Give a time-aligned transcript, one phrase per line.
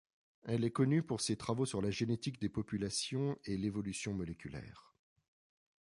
[0.47, 4.95] Elle est connue pour ses travaux sur la génétique des populations et l'évolution moléculaire.